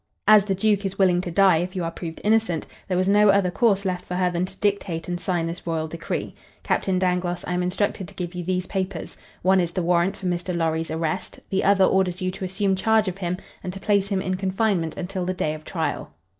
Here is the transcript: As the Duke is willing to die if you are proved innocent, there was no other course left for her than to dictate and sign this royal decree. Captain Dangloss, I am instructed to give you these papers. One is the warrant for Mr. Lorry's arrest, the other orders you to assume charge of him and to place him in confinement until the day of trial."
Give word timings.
As 0.27 0.45
the 0.45 0.55
Duke 0.55 0.83
is 0.83 0.97
willing 0.97 1.21
to 1.21 1.29
die 1.29 1.57
if 1.57 1.75
you 1.75 1.83
are 1.83 1.91
proved 1.91 2.21
innocent, 2.23 2.65
there 2.87 2.97
was 2.97 3.07
no 3.07 3.29
other 3.29 3.51
course 3.51 3.85
left 3.85 4.03
for 4.03 4.15
her 4.15 4.31
than 4.31 4.45
to 4.45 4.55
dictate 4.55 5.07
and 5.07 5.19
sign 5.21 5.45
this 5.45 5.67
royal 5.67 5.87
decree. 5.87 6.33
Captain 6.63 6.97
Dangloss, 6.97 7.43
I 7.45 7.53
am 7.53 7.61
instructed 7.61 8.07
to 8.07 8.15
give 8.15 8.33
you 8.33 8.43
these 8.43 8.65
papers. 8.65 9.15
One 9.43 9.59
is 9.59 9.73
the 9.73 9.83
warrant 9.83 10.17
for 10.17 10.25
Mr. 10.25 10.57
Lorry's 10.57 10.89
arrest, 10.89 11.39
the 11.51 11.63
other 11.63 11.85
orders 11.85 12.19
you 12.19 12.31
to 12.31 12.45
assume 12.45 12.75
charge 12.75 13.07
of 13.07 13.19
him 13.19 13.37
and 13.63 13.71
to 13.73 13.79
place 13.79 14.07
him 14.07 14.23
in 14.23 14.37
confinement 14.37 14.97
until 14.97 15.23
the 15.23 15.35
day 15.35 15.53
of 15.53 15.63
trial." 15.63 16.11